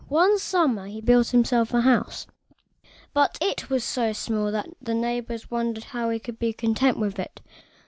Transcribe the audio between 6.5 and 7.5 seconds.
content with it.